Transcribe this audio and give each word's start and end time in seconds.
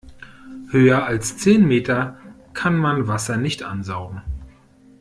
Höher 0.71 1.03
als 1.05 1.37
zehn 1.37 1.63
Meter 1.67 2.17
kann 2.55 2.75
man 2.75 3.07
Wasser 3.07 3.37
nicht 3.37 3.61
ansaugen. 3.61 4.23